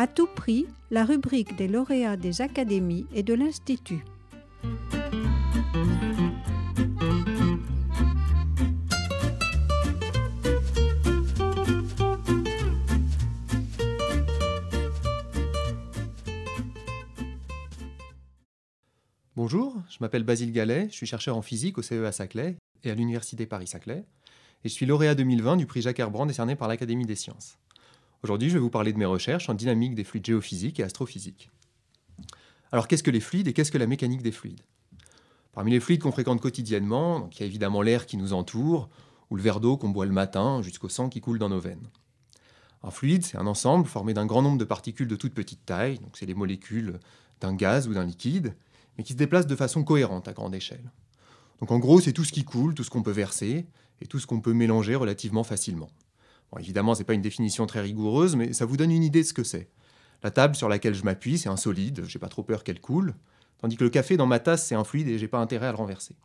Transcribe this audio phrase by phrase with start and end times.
[0.00, 4.04] À tout prix, la rubrique des lauréats des académies et de l'Institut.
[19.34, 22.54] Bonjour, je m'appelle Basile Gallet, je suis chercheur en physique au CEA Saclay
[22.84, 24.04] et à l'Université Paris-Saclay,
[24.62, 27.58] et je suis lauréat 2020 du prix Jacques Herbrand décerné par l'Académie des sciences.
[28.24, 31.50] Aujourd'hui, je vais vous parler de mes recherches en dynamique des fluides géophysiques et astrophysiques.
[32.72, 34.62] Alors, qu'est-ce que les fluides et qu'est-ce que la mécanique des fluides?
[35.52, 38.88] Parmi les fluides qu'on fréquente quotidiennement, il y a évidemment l'air qui nous entoure,
[39.30, 41.88] ou le verre d'eau qu'on boit le matin jusqu'au sang qui coule dans nos veines.
[42.82, 45.98] Un fluide, c'est un ensemble formé d'un grand nombre de particules de toute petite taille,
[46.00, 46.98] donc c'est les molécules
[47.40, 48.56] d'un gaz ou d'un liquide,
[48.96, 50.90] mais qui se déplacent de façon cohérente à grande échelle.
[51.60, 53.66] Donc en gros, c'est tout ce qui coule, tout ce qu'on peut verser,
[54.00, 55.90] et tout ce qu'on peut mélanger relativement facilement.
[56.58, 59.26] Évidemment, ce n'est pas une définition très rigoureuse, mais ça vous donne une idée de
[59.26, 59.68] ce que c'est.
[60.22, 63.14] La table sur laquelle je m'appuie, c'est un solide, j'ai pas trop peur qu'elle coule,
[63.58, 65.72] tandis que le café dans ma tasse, c'est un fluide et j'ai pas intérêt à
[65.72, 66.16] le renverser.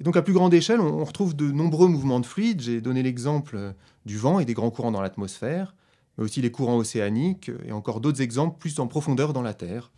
[0.00, 2.60] Et donc à plus grande échelle, on retrouve de nombreux mouvements de fluides.
[2.60, 3.74] J'ai donné l'exemple
[4.06, 5.74] du vent et des grands courants dans l'atmosphère,
[6.16, 9.90] mais aussi les courants océaniques et encore d'autres exemples plus en profondeur dans la Terre.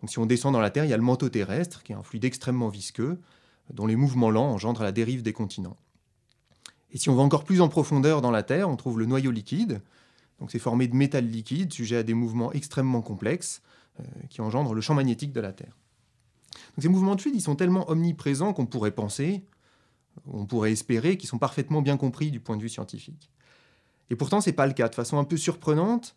[0.00, 1.96] Donc si on descend dans la Terre, il y a le manteau terrestre, qui est
[1.96, 3.18] un fluide extrêmement visqueux,
[3.74, 5.76] dont les mouvements lents engendrent la dérive des continents.
[6.92, 9.30] Et si on va encore plus en profondeur dans la Terre, on trouve le noyau
[9.30, 9.80] liquide.
[10.38, 13.62] Donc c'est formé de métal liquide, sujet à des mouvements extrêmement complexes,
[14.00, 15.76] euh, qui engendrent le champ magnétique de la Terre.
[16.78, 19.44] Ces mouvements de fluide, sont tellement omniprésents qu'on pourrait penser,
[20.26, 23.30] on pourrait espérer qu'ils sont parfaitement bien compris du point de vue scientifique.
[24.08, 24.88] Et pourtant, ce n'est pas le cas.
[24.88, 26.14] De façon un peu surprenante,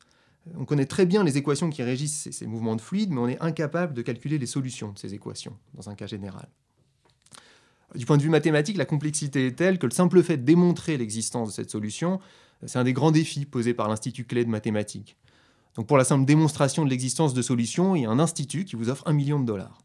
[0.57, 3.41] on connaît très bien les équations qui régissent ces, mouvements de fluide, mais on est
[3.41, 6.47] incapable de calculer les solutions de ces équations, dans un cas général.
[7.95, 10.97] Du point de vue mathématique, la complexité est telle que le simple fait de démontrer
[10.97, 12.19] l'existence de cette solution,
[12.65, 15.17] c'est un des grands défis posés par l'Institut Clé de mathématiques.
[15.75, 18.75] Donc pour la simple démonstration de l'existence de solutions, il y a un institut qui
[18.75, 19.79] vous offre un million de dollars.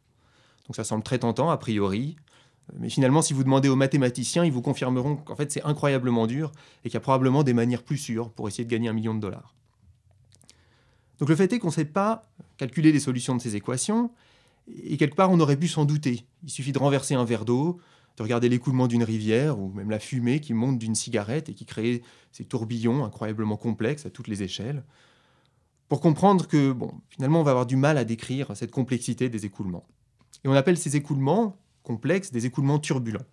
[0.66, 2.16] Donc ça semble très tentant a priori,
[2.78, 6.52] mais finalement si vous demandez aux mathématiciens, ils vous confirmeront qu'en fait c'est incroyablement dur
[6.84, 9.14] et qu'il y a probablement des manières plus sûres pour essayer de gagner un million
[9.14, 9.54] de dollars.
[11.18, 14.10] Donc le fait est qu'on ne sait pas calculer les solutions de ces équations,
[14.82, 16.26] et quelque part on aurait pu s'en douter.
[16.44, 17.80] Il suffit de renverser un verre d'eau,
[18.18, 21.64] de regarder l'écoulement d'une rivière, ou même la fumée qui monte d'une cigarette et qui
[21.64, 22.02] crée
[22.32, 24.82] ces tourbillons incroyablement complexes à toutes les échelles,
[25.88, 29.46] pour comprendre que, bon, finalement on va avoir du mal à décrire cette complexité des
[29.46, 29.86] écoulements.
[30.44, 33.24] Et on appelle ces écoulements complexes des écoulements turbulents.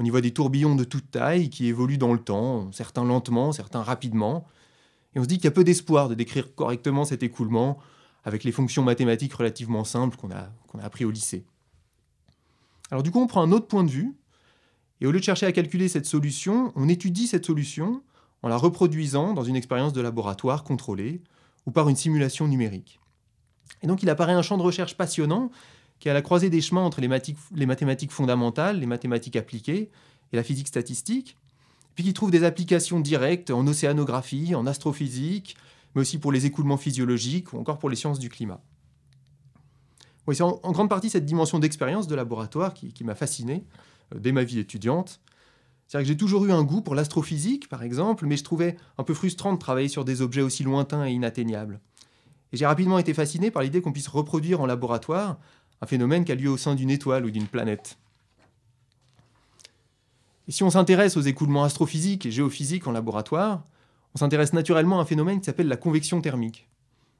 [0.00, 3.52] On y voit des tourbillons de toute taille qui évoluent dans le temps, certains lentement,
[3.52, 4.46] certains rapidement,
[5.14, 7.78] et on se dit qu'il y a peu d'espoir de décrire correctement cet écoulement
[8.24, 11.46] avec les fonctions mathématiques relativement simples qu'on a, qu'on a appris au lycée.
[12.90, 14.14] Alors du coup, on prend un autre point de vue,
[15.00, 18.02] et au lieu de chercher à calculer cette solution, on étudie cette solution
[18.42, 21.22] en la reproduisant dans une expérience de laboratoire contrôlée
[21.66, 23.00] ou par une simulation numérique.
[23.82, 25.50] Et donc il apparaît un champ de recherche passionnant
[25.98, 27.08] qui est à la croisée des chemins entre les,
[27.54, 29.90] les mathématiques fondamentales, les mathématiques appliquées
[30.32, 31.36] et la physique statistique,
[31.94, 35.56] puis qui trouve des applications directes en océanographie, en astrophysique,
[35.94, 38.60] mais aussi pour les écoulements physiologiques ou encore pour les sciences du climat.
[40.34, 43.64] C'est en, grande partie cette dimension d'expérience de laboratoire qui, m'a fasciné
[44.14, 45.20] euh, dès ma vie étudiante.
[45.86, 49.04] C'est-à-dire que j'ai toujours eu un goût pour l'astrophysique, par exemple, mais je trouvais un
[49.04, 51.80] peu frustrant de travailler sur des objets aussi lointains et inatteignables.
[52.52, 55.38] Et j'ai rapidement été fasciné par l'idée qu'on puisse reproduire en laboratoire
[55.80, 57.96] un phénomène qui a lieu au sein d'une étoile ou d'une planète.
[60.46, 63.64] Et si on s'intéresse aux écoulements astrophysiques et géophysiques en laboratoire,
[64.14, 66.68] on s'intéresse naturellement à un phénomène qui s'appelle la convection thermique.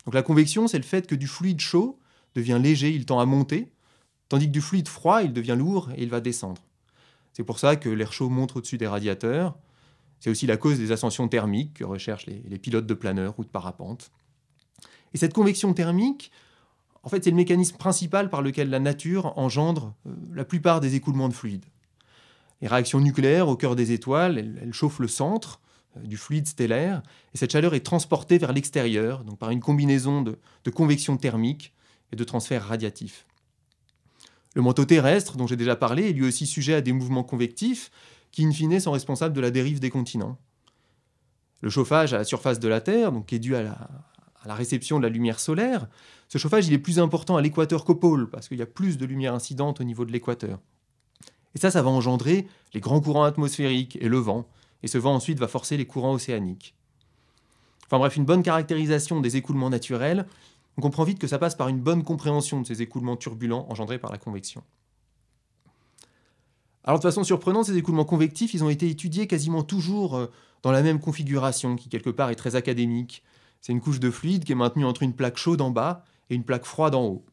[0.04, 1.98] Donc la convection, c'est le fait que du fluide chaud
[2.34, 3.68] devient léger, il tend à monter,
[4.28, 6.62] tandis que du fluide froid, il devient lourd et il va descendre.
[7.32, 9.56] C'est pour ça que l'air chaud monte au-dessus des radiateurs.
[10.20, 13.48] C'est aussi la cause des ascensions thermiques que recherchent les, pilotes de planeurs ou de
[13.48, 14.10] parapente.
[15.14, 16.32] Et cette convection thermique,
[17.04, 20.96] en fait, c'est le mécanisme principal par lequel la nature engendre euh, la plupart des
[20.96, 21.64] écoulements de fluide.
[22.60, 25.60] Les réactions nucléaires au cœur des étoiles, elles, chauffent le centre
[25.96, 27.02] euh, du fluide stellaire,
[27.34, 30.38] et cette chaleur est transportée vers l'extérieur, donc par une combinaison de,
[30.70, 31.72] convection thermique
[32.12, 33.26] et de transfert radiatif.
[34.54, 37.90] Le manteau terrestre, dont j'ai déjà parlé, est lui aussi sujet à des mouvements convectifs
[38.32, 40.38] qui, in fine, sont responsables de la dérive des continents.
[41.60, 43.72] Le chauffage à la surface de la Terre, donc, qui est dû à la,
[44.42, 45.88] à la réception de la lumière solaire,
[46.28, 48.98] ce chauffage il est plus important à l'équateur qu'au pôle, parce qu'il y a plus
[48.98, 50.58] de lumière incidente au niveau de l'équateur.
[51.54, 54.48] Et ça, ça va engendrer les grands courants atmosphériques et le vent,
[54.82, 56.74] et ce vent ensuite va forcer les courants océaniques.
[57.86, 60.26] Enfin bref, une bonne caractérisation des écoulements naturels,
[60.78, 63.98] on comprend vite que ça passe par une bonne compréhension de ces écoulements turbulents engendrés
[63.98, 64.62] par la convection.
[66.84, 70.28] Alors de façon surprenante, ces écoulements convectifs, ils ont été étudiés quasiment toujours euh,
[70.62, 73.24] dans la même configuration, qui quelque part est très académique,
[73.60, 76.36] C'est une couche de fluide qui est maintenue entre une plaque chaude en bas et
[76.36, 77.26] une plaque froide en haut.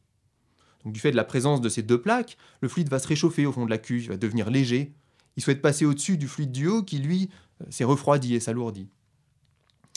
[0.84, 3.46] Donc, du fait de la présence de ces deux plaques, le fluide va se réchauffer
[3.46, 4.96] au fond de la cuve, il va devenir léger.
[5.38, 7.30] Il souhaite passer au-dessus du fluide du haut qui, lui,
[7.62, 8.90] euh, s'est refroidi et s'alourdit.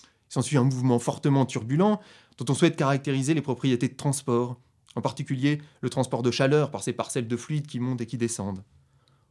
[0.02, 1.98] Il s'ensuit un mouvement fortement turbulent
[2.38, 4.58] dont on souhaite caractériser les propriétés de transport,
[4.94, 8.16] en particulier le transport de chaleur par ces parcelles de fluide qui montent et qui
[8.16, 8.62] descendent.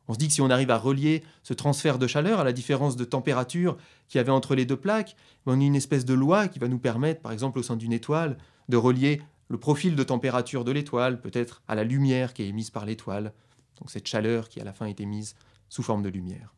[0.07, 2.53] On se dit que si on arrive à relier ce transfert de chaleur à la
[2.53, 3.77] différence de température
[4.07, 5.15] qu'il y avait entre les deux plaques,
[5.45, 7.91] on a une espèce de loi qui va nous permettre, par exemple au sein d'une
[7.91, 8.37] étoile,
[8.69, 12.69] de relier le profil de température de l'étoile peut-être à la lumière qui est émise
[12.69, 13.33] par l'étoile,
[13.79, 15.35] donc cette chaleur qui à la fin est émise
[15.69, 16.53] sous forme de lumière.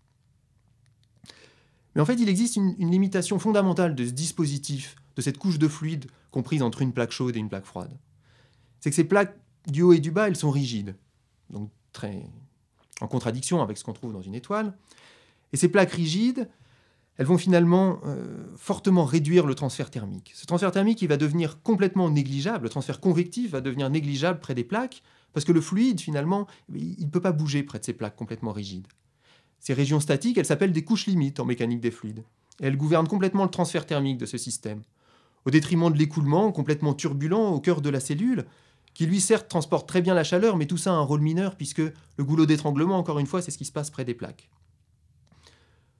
[1.96, 5.58] Mais en fait, il existe une, une limitation fondamentale de ce dispositif, de cette couche
[5.58, 7.98] de fluide comprise entre une plaque chaude et une plaque froide.
[8.80, 9.38] C'est que ces plaques
[9.68, 10.96] du haut et du bas, elles sont rigides,
[11.50, 12.24] donc très
[13.02, 14.78] en contradiction avec ce qu'on trouve dans une étoile.
[15.54, 16.50] Et ces plaques rigides,
[17.18, 20.32] elles vont finalement euh, fortement réduire le transfert thermique.
[20.36, 24.56] Ce transfert thermique, il va devenir complètement négligeable, le transfert convectif va devenir négligeable près
[24.56, 25.02] des plaques,
[25.34, 28.52] parce que le fluide, finalement, il ne peut pas bouger près de ces plaques complètement
[28.52, 28.88] rigides.
[29.60, 32.24] Ces régions statiques, elles s'appellent des couches limites en mécanique des fluides.
[32.62, 34.82] Elles gouvernent complètement le transfert thermique de ce système,
[35.46, 38.46] au détriment de l'écoulement complètement turbulent au cœur de la cellule,
[38.94, 41.56] qui lui certes transporte très bien la chaleur, mais tout ça a un rôle mineur
[41.56, 44.50] puisque le goulot d'étranglement, encore une fois, c'est ce qui se passe près des plaques.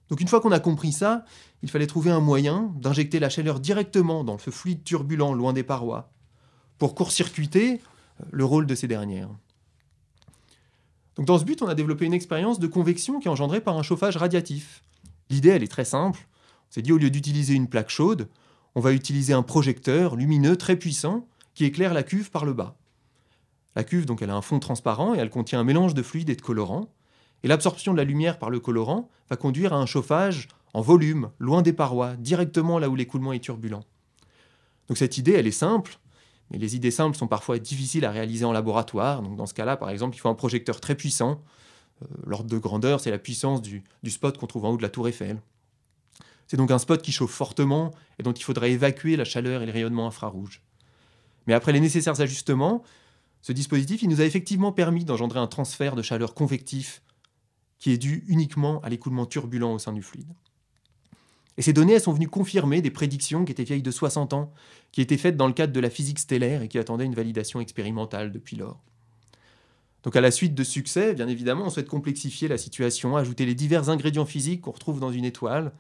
[0.10, 1.24] Donc une fois qu'on a compris ça,
[1.62, 5.64] il fallait trouver un moyen d'injecter la chaleur directement dans ce fluide turbulent loin des
[5.64, 6.12] parois,
[6.78, 7.80] pour court-circuiter
[8.22, 9.30] euh, le rôle de ces dernières.
[11.16, 13.78] Donc dans ce but, on a développé une expérience de convection qui est engendrée par
[13.78, 14.84] un chauffage radiatif.
[15.30, 16.28] L'idée, elle est très simple.
[16.70, 18.30] On s'est dit, au lieu d'utiliser une plaque chaude,
[18.80, 22.78] on va utiliser un projecteur lumineux très puissant qui éclaire la cuve par le bas.
[23.76, 26.30] La cuve, donc, elle a un fond transparent et elle contient un mélange de fluide
[26.30, 26.88] et de colorant.
[27.44, 31.30] Et l'absorption de la lumière par le colorant va conduire à un chauffage en volume,
[31.40, 33.84] loin des parois, directement là où l'écoulement est turbulent.
[34.88, 36.00] Donc cette idée, elle est simple,
[36.50, 39.22] mais les idées simples sont parfois difficiles à réaliser en laboratoire.
[39.22, 41.42] Dans ce cas-là, par exemple, il faut un projecteur très puissant.
[42.02, 44.90] Euh, l'ordre de grandeur, c'est la puissance du spot qu'on trouve en haut de la
[44.90, 45.42] tour Eiffel.
[46.50, 49.68] C'est donc un spot qui chauffe fortement et dont il faudrait évacuer la chaleur et
[49.68, 50.64] le rayonnement infrarouge.
[51.46, 52.84] Mais après les nécessaires ajustements,
[53.44, 57.04] ce dispositif il nous a effectivement permis d'engendrer un transfert de chaleur convectif
[57.78, 60.34] qui est dû uniquement à l'écoulement turbulent au sein du fluide.
[61.58, 64.52] Et ces données sont venues confirmer des prédictions qui étaient vieilles de 60 ans,
[64.92, 67.60] qui étaient faites dans le cadre de la physique stellaire et qui attendaient une validation
[67.60, 68.82] expérimentale depuis lors.
[70.02, 73.56] Donc à la suite de succès, bien évidemment, on souhaite complexifier la situation, ajouter les
[73.56, 75.74] divers ingrédients physiques qu'on retrouve dans une étoile,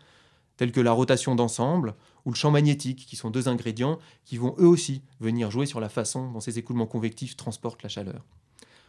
[0.59, 1.95] tels que la rotation d'ensemble
[2.25, 5.79] ou le champ magnétique, qui sont deux ingrédients qui vont eux aussi venir jouer sur
[5.79, 8.25] la façon dont ces écoulements convectifs transportent la chaleur.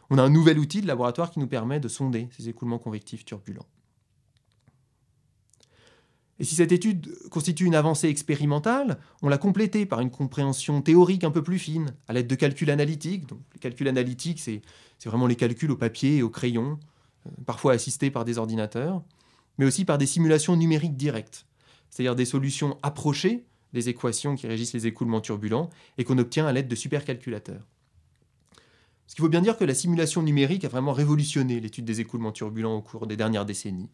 [0.09, 3.23] On a un nouvel outil de laboratoire qui nous permet de sonder ces écoulements convectifs
[3.23, 3.65] turbulents.
[6.39, 11.23] Et si cette étude constitue une avancée expérimentale, on l'a complétée par une compréhension théorique
[11.23, 13.27] un peu plus fine, à l'aide de calculs analytiques.
[13.27, 14.61] Donc, les calculs analytiques, c'est
[15.05, 16.79] vraiment les calculs au papier et au crayon,
[17.27, 19.01] euh, parfois assistés par des ordinateurs,
[19.57, 21.45] mais aussi par des simulations numériques directes
[21.91, 26.51] c'est-à-dire des solutions approchées des équations qui régissent les écoulements turbulents et qu'on obtient à
[26.51, 27.65] l'aide de supercalculateurs.
[29.07, 32.31] Ce qu'il faut bien dire que la simulation numérique a vraiment révolutionné l'étude des écoulements
[32.31, 33.89] turbulents au cours des dernières décennies.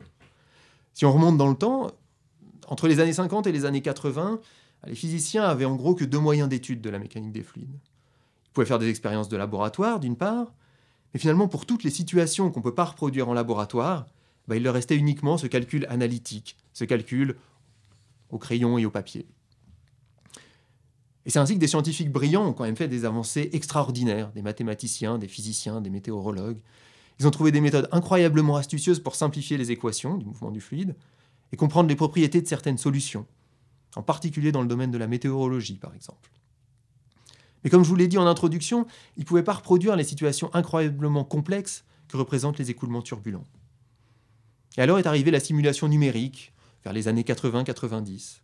[0.94, 1.92] Si on remonte dans le temps,
[2.68, 4.40] entre les années 50 et les années 80,
[4.86, 7.80] les physiciens avaient en gros que deux moyens d'étude de la mécanique des fluides.
[8.46, 10.54] Ils pouvaient faire des expériences de laboratoire, d'une part,
[11.14, 14.08] mais finalement, pour toutes les situations qu'on ne peut pas reproduire en laboratoire,
[14.48, 17.38] bah, il leur restait uniquement ce calcul analytique, ce calcul
[18.30, 19.28] au crayon et au papier.
[21.26, 24.42] Et c'est ainsi que des scientifiques brillants ont quand même fait des avancées extraordinaires, des
[24.42, 26.60] mathématiciens, des physiciens, des météorologues.
[27.20, 30.96] Ils ont trouvé des méthodes incroyablement astucieuses pour simplifier les équations du mouvement du fluide
[31.52, 33.26] et comprendre les propriétés de certaines solutions,
[33.96, 36.32] en particulier dans le domaine de la météorologie par exemple.
[37.64, 40.50] Mais comme je vous l'ai dit en introduction, ils ne pouvaient pas reproduire les situations
[40.54, 43.44] incroyablement complexes que représentent les écoulements turbulents.
[44.78, 46.54] Et alors est arrivée la simulation numérique,
[46.84, 48.42] vers les années 80-90.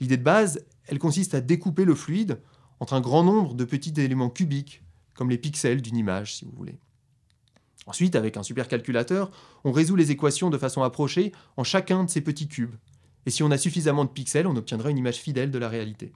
[0.00, 2.40] L'idée de base, elle consiste à découper le fluide
[2.80, 4.82] entre un grand nombre de petits éléments cubiques,
[5.14, 6.78] comme les pixels d'une image, si vous voulez.
[7.86, 9.30] Ensuite, avec un supercalculateur,
[9.64, 12.74] on résout les équations de façon approchée en chacun de ces petits cubes.
[13.26, 16.12] Et si on a suffisamment de pixels, on obtiendra une image fidèle de la réalité.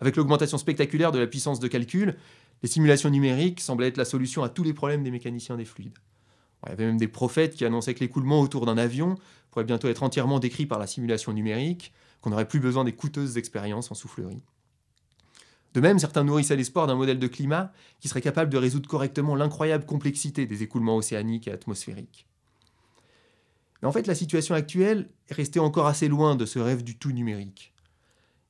[0.00, 2.16] Avec l'augmentation spectaculaire de la puissance de calcul,
[2.62, 5.98] les simulations numériques semblaient être la solution à tous les problèmes des mécaniciens des fluides.
[6.66, 9.16] Il y avait même des prophètes qui annonçaient que l'écoulement autour d'un avion
[9.50, 13.38] pourrait bientôt être entièrement décrit par la simulation numérique, qu'on n'aurait plus besoin des coûteuses
[13.38, 14.42] expériences en soufflerie.
[15.72, 19.36] De même, certains nourrissaient l'espoir d'un modèle de climat qui serait capable de résoudre correctement
[19.36, 22.26] l'incroyable complexité des écoulements océaniques et atmosphériques.
[23.80, 26.98] Mais en fait, la situation actuelle est restée encore assez loin de ce rêve du
[26.98, 27.72] tout numérique.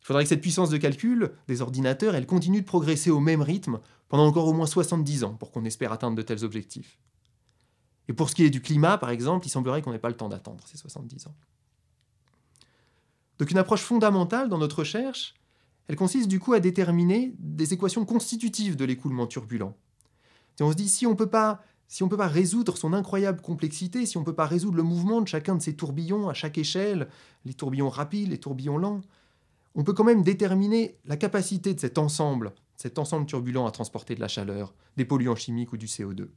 [0.02, 3.42] Il faudrait que cette puissance de calcul des ordinateurs, elle continue de progresser au même
[3.42, 6.98] rythme pendant encore au moins 70 ans pour qu'on espère atteindre de tels objectifs.
[8.10, 10.16] Et pour ce qui est du climat, par exemple, il semblerait qu'on n'ait pas le
[10.16, 11.34] temps d'attendre ces 70 ans.
[13.38, 15.34] Donc une approche fondamentale dans notre recherche,
[15.86, 19.76] elle consiste du coup à déterminer des équations constitutives de l'écoulement turbulent.
[20.58, 22.92] On se dit, si on ne peut pas si on ne peut pas résoudre son
[22.92, 26.28] incroyable complexité, si on ne peut pas résoudre le mouvement de chacun de ces tourbillons
[26.28, 27.08] à chaque échelle,
[27.44, 29.02] les tourbillons rapides, les tourbillons lents,
[29.76, 34.16] on peut quand même déterminer la capacité de cet ensemble, cet ensemble turbulent à transporter
[34.16, 36.28] de la chaleur, des polluants chimiques ou du CO2,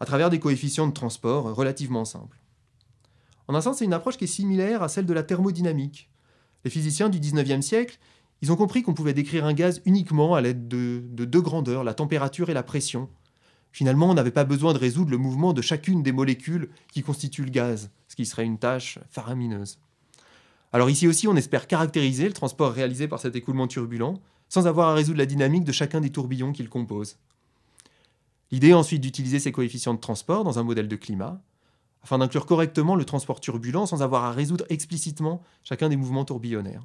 [0.00, 2.38] à travers des coefficients de transport relativement simples.
[3.48, 6.10] En un sens, c'est une approche qui est similaire à celle de la thermodynamique.
[6.64, 7.98] Les physiciens du 19e siècle,
[8.42, 11.84] ils ont compris qu'on pouvait décrire un gaz uniquement à l'aide de, de deux grandeurs,
[11.84, 13.08] la température et la pression,
[13.74, 17.42] Finalement, on n'avait pas besoin de résoudre le mouvement de chacune des molécules qui constituent
[17.42, 19.80] le gaz, ce qui serait une tâche faramineuse.
[20.72, 24.90] Alors ici aussi, on espère caractériser le transport réalisé par cet écoulement turbulent, sans avoir
[24.90, 27.16] à résoudre la dynamique de chacun des tourbillons qu'il compose.
[28.50, 31.40] L'idée est ensuite d'utiliser ces coefficients de transport dans un modèle de climat,
[32.02, 36.82] afin d'inclure correctement le transport turbulent sans avoir à résoudre explicitement chacun des mouvements tourbillonnaires.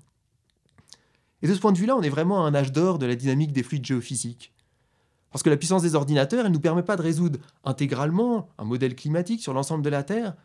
[1.41, 3.15] Et de ce point de vue-là, on est vraiment à un âge d'or de la
[3.15, 4.53] dynamique des fluides géophysiques,
[5.31, 8.63] parce que la puissance des ordinateurs, elle ne nous permet pas de résoudre intégralement un
[8.63, 10.35] modèle climatique sur l'ensemble de la Terre,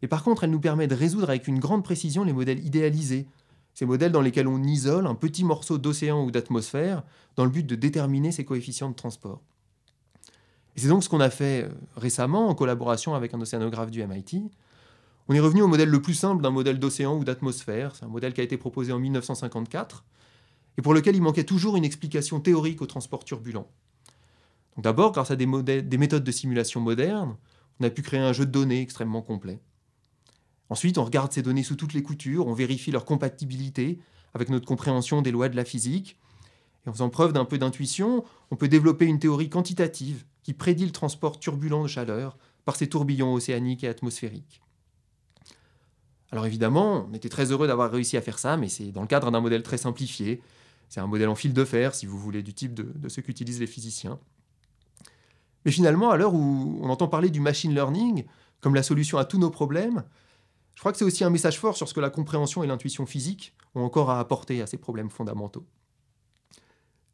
[0.00, 3.28] mais par contre, elle nous permet de résoudre avec une grande précision les modèles idéalisés,
[3.74, 7.02] ces modèles dans lesquels on isole un petit morceau d'océan ou d'atmosphère
[7.36, 9.40] dans le but de déterminer ses coefficients de transport.
[10.76, 14.50] C'est donc ce qu'on a fait euh, récemment en collaboration avec un océanographe du MIT.
[15.28, 17.94] On est revenu au modèle le plus simple d'un modèle d'océan ou d'atmosphère.
[17.94, 20.04] C'est un modèle qui a été proposé en 1954
[20.78, 23.68] et pour lequel il manquait toujours une explication théorique au transport turbulent.
[24.78, 27.36] D'abord, grâce à des méthodes de simulation modernes,
[27.78, 29.60] on a pu créer un jeu de données extrêmement complet.
[30.70, 33.98] Ensuite, on regarde ces données sous toutes les coutures, on vérifie leur compatibilité
[34.32, 36.18] avec notre compréhension des lois de la physique.
[36.84, 40.84] Et en faisant preuve d'un peu d'intuition, on peut développer une théorie quantitative qui prédit
[40.84, 44.62] le transport turbulent de chaleur par ces tourbillons océaniques et atmosphériques.
[46.32, 49.06] Alors évidemment, on était très heureux d'avoir réussi à faire ça, mais c'est dans le
[49.06, 50.40] cadre d'un modèle très simplifié.
[50.88, 53.22] C'est un modèle en fil de fer, si vous voulez, du type de, de ceux
[53.22, 54.18] qu'utilisent les physiciens.
[55.64, 58.24] Mais finalement, à l'heure où on entend parler du machine learning
[58.60, 60.04] comme la solution à tous nos problèmes,
[60.74, 63.06] je crois que c'est aussi un message fort sur ce que la compréhension et l'intuition
[63.06, 65.66] physique ont encore à apporter à ces problèmes fondamentaux.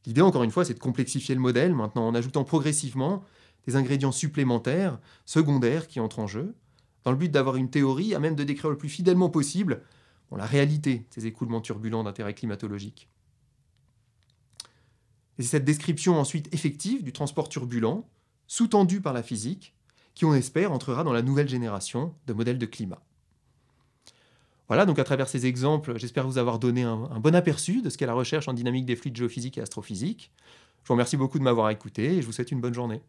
[0.06, 3.24] L'idée, encore une fois, c'est de complexifier le modèle maintenant en ajoutant progressivement
[3.66, 6.54] des ingrédients supplémentaires, secondaires, qui entrent en jeu,
[7.04, 9.82] dans le but d'avoir une théorie à même de décrire le plus fidèlement possible
[10.38, 13.08] la réalité de ces écoulements turbulents d'intérêt climatologique.
[15.38, 18.08] Et c'est cette description ensuite effective du transport turbulent
[18.46, 19.74] sous-tendu par la physique,
[20.14, 23.02] qui on espère entrera dans la nouvelle génération de modèles de climat.
[24.68, 27.96] Voilà, donc à travers ces exemples, j'espère vous avoir donné un, bon aperçu de ce
[27.96, 30.30] qu'est la recherche en dynamique des fluides géophysiques et astrophysiques.
[30.82, 33.00] Je vous remercie beaucoup de m'avoir écouté et je vous souhaite une bonne journée.